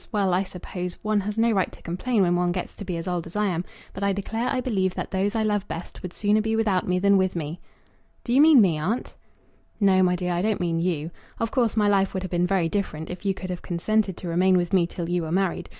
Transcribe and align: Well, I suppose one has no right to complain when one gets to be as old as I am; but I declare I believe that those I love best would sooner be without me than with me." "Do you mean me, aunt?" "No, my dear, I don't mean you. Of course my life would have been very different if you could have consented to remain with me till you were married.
Well, 0.11 0.33
I 0.33 0.41
suppose 0.41 0.97
one 1.03 1.19
has 1.19 1.37
no 1.37 1.51
right 1.51 1.71
to 1.71 1.81
complain 1.83 2.23
when 2.23 2.35
one 2.35 2.51
gets 2.51 2.73
to 2.73 2.83
be 2.83 2.97
as 2.97 3.07
old 3.07 3.27
as 3.27 3.35
I 3.35 3.45
am; 3.45 3.63
but 3.93 4.03
I 4.03 4.13
declare 4.13 4.47
I 4.47 4.59
believe 4.59 4.95
that 4.95 5.11
those 5.11 5.35
I 5.35 5.43
love 5.43 5.67
best 5.67 6.01
would 6.01 6.11
sooner 6.11 6.41
be 6.41 6.55
without 6.55 6.87
me 6.87 6.97
than 6.97 7.17
with 7.19 7.35
me." 7.35 7.59
"Do 8.23 8.33
you 8.33 8.41
mean 8.41 8.61
me, 8.61 8.79
aunt?" 8.79 9.13
"No, 9.79 10.01
my 10.01 10.15
dear, 10.15 10.33
I 10.33 10.41
don't 10.41 10.59
mean 10.59 10.79
you. 10.79 11.11
Of 11.39 11.51
course 11.51 11.77
my 11.77 11.87
life 11.87 12.15
would 12.15 12.23
have 12.23 12.31
been 12.31 12.47
very 12.47 12.67
different 12.67 13.11
if 13.11 13.27
you 13.27 13.35
could 13.35 13.51
have 13.51 13.61
consented 13.61 14.17
to 14.17 14.27
remain 14.27 14.57
with 14.57 14.73
me 14.73 14.87
till 14.87 15.07
you 15.07 15.21
were 15.21 15.31
married. 15.31 15.69